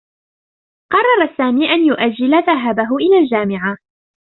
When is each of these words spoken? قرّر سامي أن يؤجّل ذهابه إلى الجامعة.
قرّر 0.91 1.35
سامي 1.37 1.69
أن 1.69 1.85
يؤجّل 1.85 2.31
ذهابه 2.47 2.95
إلى 2.95 3.17
الجامعة. 3.23 3.77